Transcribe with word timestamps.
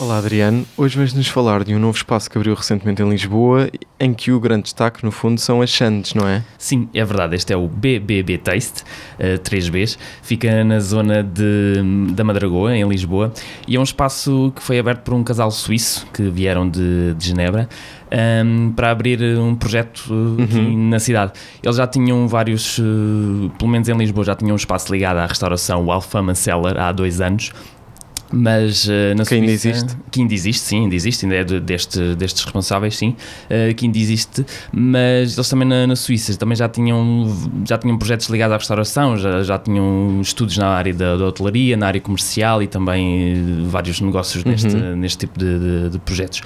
Olá 0.00 0.16
Adriano, 0.16 0.64
hoje 0.78 0.96
vais-nos 0.96 1.28
falar 1.28 1.62
de 1.62 1.74
um 1.74 1.78
novo 1.78 1.94
espaço 1.94 2.30
que 2.30 2.38
abriu 2.38 2.54
recentemente 2.54 3.02
em 3.02 3.10
Lisboa, 3.10 3.68
em 3.98 4.14
que 4.14 4.32
o 4.32 4.40
grande 4.40 4.62
destaque 4.62 5.04
no 5.04 5.10
fundo 5.10 5.38
são 5.38 5.60
as 5.60 5.70
sandes, 5.70 6.14
não 6.14 6.26
é? 6.26 6.42
Sim, 6.56 6.88
é 6.94 7.04
verdade, 7.04 7.36
este 7.36 7.52
é 7.52 7.56
o 7.58 7.68
BBB 7.68 8.38
Taste, 8.38 8.82
uh, 9.18 9.38
3Bs, 9.40 9.98
fica 10.22 10.64
na 10.64 10.80
zona 10.80 11.22
de, 11.22 11.82
da 12.14 12.24
Madragoa, 12.24 12.74
em 12.74 12.88
Lisboa, 12.88 13.30
e 13.68 13.76
é 13.76 13.78
um 13.78 13.82
espaço 13.82 14.50
que 14.56 14.62
foi 14.62 14.78
aberto 14.78 15.02
por 15.02 15.12
um 15.12 15.22
casal 15.22 15.50
suíço 15.50 16.06
que 16.14 16.30
vieram 16.30 16.66
de, 16.66 17.12
de 17.12 17.26
Genebra, 17.26 17.68
um, 18.10 18.16
ehm, 18.16 18.72
para 18.72 18.90
abrir 18.90 19.20
um 19.38 19.54
projeto 19.54 20.06
uh, 20.08 20.42
aqui 20.42 20.56
uhum. 20.60 20.88
na 20.88 20.98
cidade. 20.98 21.32
Eles 21.62 21.76
já 21.76 21.86
tinham 21.86 22.26
vários, 22.26 22.78
uh, 22.78 23.50
pelo 23.58 23.70
menos 23.70 23.86
em 23.86 23.94
Lisboa, 23.94 24.24
já 24.24 24.34
tinham 24.34 24.54
um 24.54 24.56
espaço 24.56 24.90
ligado 24.90 25.18
à 25.18 25.26
restauração, 25.26 25.84
o 25.84 25.92
Alfama 25.92 26.34
Cellar, 26.34 26.78
há 26.78 26.90
dois 26.90 27.20
anos, 27.20 27.52
mas 28.32 28.86
uh, 28.86 29.14
na 29.16 29.24
que 29.24 29.34
ainda 29.34 29.50
existe? 29.50 29.96
Que 30.10 30.20
ainda 30.20 30.34
existe, 30.34 30.62
sim, 30.62 30.82
ainda 30.84 30.94
existe, 30.94 31.24
ainda 31.24 31.36
é 31.36 31.44
de, 31.44 31.60
deste, 31.60 32.14
destes 32.14 32.44
responsáveis, 32.44 32.96
sim, 32.96 33.16
uh, 33.46 33.74
que 33.74 33.86
ainda 33.86 33.98
existe, 33.98 34.46
mas 34.72 35.36
eles 35.36 35.48
também 35.48 35.66
na, 35.66 35.86
na, 35.86 35.96
Suíça 35.96 36.36
também 36.36 36.56
já 36.56 36.68
tinham, 36.68 37.26
já 37.66 37.76
tinham 37.76 37.98
projetos 37.98 38.28
ligados 38.28 38.54
à 38.54 38.58
restauração, 38.58 39.16
já, 39.16 39.42
já 39.42 39.58
tinham 39.58 40.20
estudos 40.20 40.56
na 40.56 40.68
área 40.68 40.94
da, 40.94 41.16
da 41.16 41.26
hotelaria, 41.26 41.76
na 41.76 41.86
área 41.86 42.00
comercial 42.00 42.62
e 42.62 42.66
também 42.66 43.34
uh, 43.34 43.68
vários 43.68 44.00
negócios 44.00 44.44
neste, 44.44 44.68
uhum. 44.68 44.96
neste 44.96 45.18
tipo 45.18 45.38
de, 45.38 45.58
de, 45.58 45.90
de 45.90 45.98
projetos. 45.98 46.40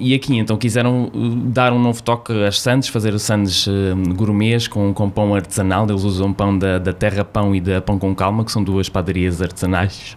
e 0.00 0.14
aqui 0.14 0.36
então 0.36 0.56
quiseram 0.56 1.10
dar 1.46 1.72
um 1.72 1.78
novo 1.78 2.02
toque 2.02 2.32
às 2.44 2.60
sandes, 2.60 2.88
fazer 2.88 3.18
sandes 3.18 3.66
gourmets 4.14 4.68
com, 4.68 4.92
com 4.92 5.08
pão 5.08 5.34
artesanal, 5.34 5.86
eles 5.88 6.04
usam 6.04 6.32
pão 6.32 6.56
da, 6.56 6.78
da 6.78 6.92
Terra 6.92 7.24
Pão 7.24 7.54
e 7.54 7.60
da 7.60 7.80
Pão 7.80 7.98
com 7.98 8.14
Calma, 8.14 8.44
que 8.44 8.52
são 8.52 8.62
duas 8.62 8.88
padarias 8.88 9.40
artesanais 9.40 10.16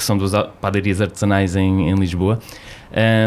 que 0.00 0.04
são 0.04 0.16
duas 0.16 0.32
padarias 0.60 1.00
artesanais 1.00 1.54
em, 1.54 1.90
em 1.90 1.94
Lisboa, 1.94 2.40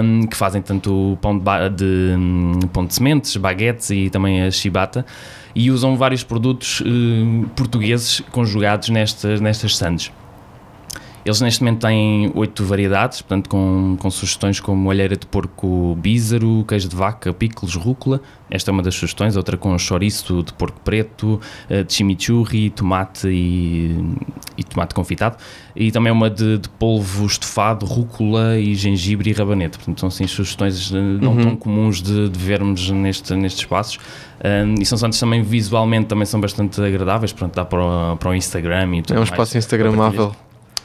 um, 0.03 0.25
que 0.25 0.35
fazem 0.35 0.59
tanto 0.59 1.17
pão 1.21 1.37
de, 1.37 1.69
de, 1.69 2.15
um, 2.17 2.59
pão 2.73 2.83
de 2.83 2.95
sementes, 2.95 3.37
baguetes 3.37 3.91
e 3.91 4.09
também 4.09 4.41
a 4.41 4.49
chibata, 4.49 5.05
e 5.53 5.69
usam 5.69 5.95
vários 5.95 6.23
produtos 6.23 6.81
uh, 6.81 7.47
portugueses 7.55 8.21
conjugados 8.31 8.89
nestas, 8.89 9.39
nestas 9.39 9.77
sandes. 9.77 10.11
Eles 11.25 11.39
neste 11.39 11.63
momento 11.63 11.81
têm 11.81 12.31
oito 12.35 12.65
variedades, 12.65 13.21
portanto 13.21 13.49
com, 13.49 13.95
com 13.97 14.11
sugestões 14.11 14.59
como 14.59 14.91
alheira 14.91 15.15
de 15.15 15.25
porco 15.25 15.95
bízaro, 15.95 16.65
queijo 16.67 16.89
de 16.89 16.95
vaca, 16.95 17.33
picles, 17.33 17.75
rúcula. 17.75 18.21
Esta 18.49 18.69
é 18.69 18.73
uma 18.73 18.83
das 18.83 18.93
sugestões. 18.95 19.37
Outra 19.37 19.57
com 19.57 19.77
chouriço 19.77 20.43
de 20.43 20.53
porco 20.53 20.79
preto, 20.81 21.39
eh, 21.69 21.83
de 21.83 21.93
chimichurri, 21.93 22.69
tomate 22.69 23.27
e, 23.27 23.95
e 24.57 24.63
tomate 24.63 24.93
confitado. 24.93 25.37
E 25.75 25.91
também 25.91 26.11
uma 26.11 26.29
de, 26.29 26.57
de, 26.59 26.69
polvo 26.69 27.25
estofado, 27.25 27.85
rúcula 27.85 28.59
e 28.59 28.75
gengibre 28.75 29.29
e 29.29 29.33
rabanete. 29.33 29.77
Portanto 29.77 29.99
são 30.01 30.09
assim 30.09 30.27
sugestões 30.27 30.91
eh, 30.91 30.95
não 30.95 31.31
uhum. 31.31 31.41
tão 31.41 31.55
comuns 31.55 32.01
de, 32.01 32.29
de 32.29 32.37
vermos 32.37 32.89
neste, 32.89 33.33
nestes 33.33 33.61
espaços. 33.61 33.97
Um, 34.43 34.75
e 34.81 34.85
são 34.85 34.97
santos 34.97 35.17
também 35.17 35.41
visualmente 35.41 36.07
também 36.07 36.25
são 36.25 36.41
bastante 36.41 36.81
agradáveis, 36.81 37.31
pronto, 37.31 37.55
dá 37.55 37.63
para 37.63 37.81
o, 37.81 38.17
para 38.17 38.29
o 38.29 38.35
Instagram 38.35 38.97
e 38.97 39.01
tudo 39.01 39.15
É 39.15 39.19
um 39.21 39.23
espaço 39.23 39.57
instagramável. 39.57 40.35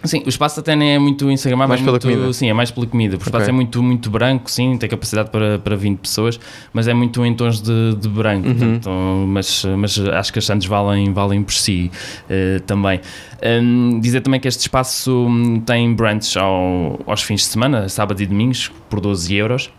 Sim, 0.05 0.23
o 0.25 0.29
espaço 0.29 0.61
até 0.61 0.77
nem 0.77 0.95
é 0.95 0.99
muito 0.99 1.31
instagramável. 1.31 1.69
Mais 1.69 1.81
é 1.81 1.85
pela 1.85 1.95
muito, 1.95 2.03
comida? 2.03 2.33
Sim, 2.33 2.49
é 2.49 2.53
mais 2.53 2.71
pela 2.71 2.87
comida. 2.87 3.17
O 3.17 3.19
espaço 3.19 3.37
okay. 3.37 3.49
é 3.49 3.53
muito, 3.53 3.83
muito 3.83 4.11
branco, 4.11 4.51
sim, 4.51 4.77
tem 4.77 4.89
capacidade 4.89 5.31
para, 5.31 5.59
para 5.59 5.77
20 5.77 5.99
pessoas, 5.99 6.39
mas 6.73 6.87
é 6.87 6.95
muito 6.95 7.25
em 7.25 7.35
tons 7.35 7.61
de, 7.61 7.95
de 7.97 8.09
branco. 8.09 8.49
Uhum. 8.49 8.55
Portanto, 8.55 8.91
mas, 9.27 9.65
mas 9.77 9.99
acho 9.99 10.33
que 10.33 10.39
as 10.39 10.45
Santos 10.45 10.67
valem, 10.67 11.13
valem 11.13 11.43
por 11.43 11.55
si 11.55 11.91
uh, 12.25 12.61
também. 12.61 13.01
Um, 13.43 14.01
dizer 14.01 14.21
também 14.21 14.41
que 14.41 14.49
este 14.49 14.61
espaço 14.61 15.27
hum, 15.29 15.61
tem 15.61 15.93
brunch 15.95 16.39
ao, 16.39 17.01
aos 17.07 17.23
fins 17.23 17.43
de 17.43 17.47
semana, 17.47 17.89
sábado 17.89 18.23
e 18.23 18.27
domingos, 18.27 18.71
por 18.89 19.01
12 19.01 19.35
euros 19.35 19.71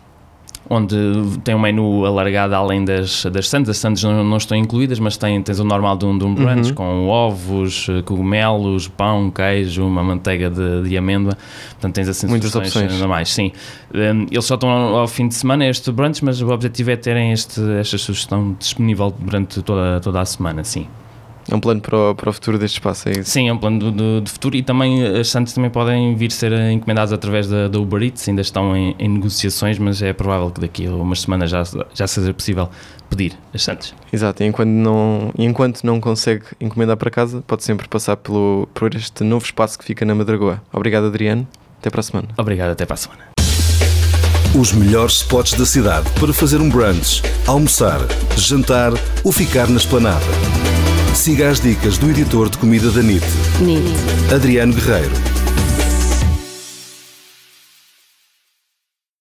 onde 0.70 0.96
tem 1.44 1.56
um 1.56 1.60
menu 1.60 2.06
alargado 2.06 2.54
além 2.54 2.86
das, 2.86 3.26
das 3.26 3.50
sandes. 3.50 3.70
As 3.70 3.78
sandes 3.78 4.04
não, 4.04 4.24
não 4.24 4.38
estão 4.38 4.56
incluídas, 4.56 5.00
mas 5.00 5.18
tem, 5.18 5.42
tens 5.42 5.60
o 5.60 5.64
normal 5.64 5.98
de 5.98 6.06
um, 6.06 6.18
de 6.18 6.24
um 6.24 6.36
brunch 6.36 6.70
uhum. 6.70 6.76
com 6.76 7.08
ovos, 7.08 7.88
cogumelos, 8.06 8.88
pão, 8.88 9.32
queijo, 9.32 9.86
uma 9.86 10.04
manteiga 10.04 10.50
de, 10.50 10.88
de 10.88 10.98
amêndoa. 10.98 11.36
Portanto, 11.72 11.96
tens 11.96 12.08
assim 12.08 12.28
Muitas 12.28 12.56
opções. 12.56 12.94
Ainda 12.94 13.08
mais, 13.08 13.30
sim. 13.30 13.52
Um, 13.94 14.28
eles 14.30 14.46
só 14.46 14.56
estão 14.56 14.70
ao, 14.70 14.98
ao, 15.00 15.08
fim 15.08 15.28
de 15.28 15.34
semana, 15.34 15.66
este 15.68 15.92
brunch, 15.92 16.24
mas 16.24 16.40
o 16.42 16.50
objetivo 16.50 16.92
é 16.92 16.96
terem 16.96 17.32
este, 17.32 17.60
esta 17.80 17.98
sugestão 17.98 18.56
disponível 18.60 19.14
durante 19.18 19.62
toda, 19.64 20.00
toda 20.00 20.22
a 20.22 20.26
semana, 20.26 20.64
sim. 20.64 20.88
É 21.52 21.56
um 21.56 21.60
plano 21.60 21.82
para 21.82 21.98
o, 21.98 22.16
para 22.16 22.30
o 22.30 22.34
futuro 22.34 22.60
deste 22.60 22.76
espaço, 22.76 23.10
é 23.10 23.14
isso? 23.14 23.32
Sim, 23.32 23.50
é 23.50 23.54
um 23.54 23.58
plano 23.58 23.92
de, 23.92 24.22
de 24.22 24.32
futuro 24.32 24.56
e 24.56 24.62
também 24.62 25.04
as 25.06 25.30
Santos 25.30 25.54
também 25.54 25.70
podem 25.70 26.16
vir 26.16 26.32
ser 26.32 26.52
encomendadas 26.72 27.12
através 27.12 27.48
da, 27.48 27.68
da 27.68 27.80
Uber 27.80 28.04
Eats, 28.04 28.28
ainda 28.30 28.42
estão 28.42 28.76
em, 28.78 28.96
em, 29.00 29.10
negociações, 29.10 29.80
mas 29.80 30.02
é 30.02 30.14
provável 30.14 30.52
que 30.52 30.62
daqui 30.62 30.86
a 30.86 30.92
umas 30.92 31.22
semanas 31.22 31.50
já, 31.50 31.64
já 31.94 32.08
seja 32.08 32.34
possível 32.34 32.70
pedir 33.10 33.34
as 33.54 33.64
Santos. 33.64 33.96
Exato, 34.14 34.44
e 34.44 34.46
enquanto 34.46 34.70
não, 34.70 35.34
enquanto 35.38 35.84
não 35.84 36.00
consegue 36.00 36.44
encomendar 36.62 36.98
para 36.98 37.10
casa, 37.10 37.44
pode 37.48 37.64
sempre 37.64 37.88
passar 37.88 38.18
pelo, 38.18 38.68
por 38.74 38.94
este 38.94 39.24
novo 39.24 39.44
espaço 39.44 39.80
que 39.80 39.86
fica 39.86 40.06
na 40.06 40.14
Madragoa. 40.14 40.62
Obrigado, 40.72 41.08
Adriano. 41.08 41.48
Até 41.80 41.90
para 41.90 42.02
a 42.02 42.04
semana. 42.04 42.28
Obrigado, 42.38 42.72
até 42.72 42.86
para 42.86 42.94
a 42.94 42.98
semana. 42.98 43.22
Os 44.60 44.74
melhores 44.74 45.18
spots 45.18 45.54
da 45.54 45.66
cidade 45.66 46.10
para 46.20 46.34
fazer 46.34 46.60
um 46.60 46.70
brunch, 46.70 47.22
almoçar, 47.48 48.00
jantar 48.36 48.92
ou 49.24 49.32
ficar 49.32 49.70
na 49.70 49.78
esplanada. 49.78 50.26
Siga 51.20 51.50
as 51.50 51.60
dicas 51.60 51.98
do 51.98 52.10
editor 52.10 52.50
de 52.50 52.58
comida 52.58 52.90
da 52.92 53.04
NIT, 53.04 53.26
NIT. 53.60 54.34
Adriano 54.34 54.74
Guerreiro. 54.74 55.29